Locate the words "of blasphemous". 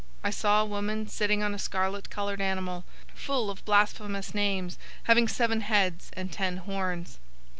3.51-4.33